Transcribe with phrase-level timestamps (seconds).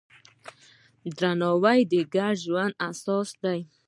[1.17, 3.59] درناوی د ګډ ژوند اساس دی.